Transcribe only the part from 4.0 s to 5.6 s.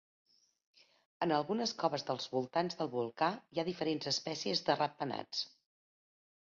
espècies de ratpenats.